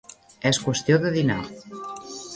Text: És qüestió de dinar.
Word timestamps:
És 0.51 0.59
qüestió 0.63 0.97
de 1.05 1.11
dinar. 1.17 1.39